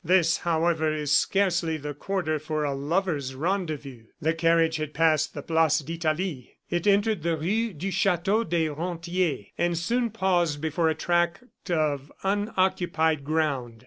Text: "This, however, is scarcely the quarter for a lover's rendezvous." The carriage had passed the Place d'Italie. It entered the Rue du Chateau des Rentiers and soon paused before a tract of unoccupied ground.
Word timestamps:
"This, 0.03 0.37
however, 0.37 0.91
is 0.91 1.15
scarcely 1.15 1.77
the 1.77 1.93
quarter 1.93 2.39
for 2.39 2.63
a 2.63 2.73
lover's 2.73 3.35
rendezvous." 3.35 4.05
The 4.19 4.33
carriage 4.33 4.77
had 4.77 4.95
passed 4.95 5.35
the 5.35 5.43
Place 5.43 5.77
d'Italie. 5.77 6.57
It 6.71 6.87
entered 6.87 7.21
the 7.21 7.37
Rue 7.37 7.71
du 7.71 7.91
Chateau 7.91 8.43
des 8.43 8.69
Rentiers 8.71 9.45
and 9.59 9.77
soon 9.77 10.09
paused 10.09 10.59
before 10.59 10.89
a 10.89 10.95
tract 10.95 11.43
of 11.69 12.11
unoccupied 12.23 13.23
ground. 13.23 13.79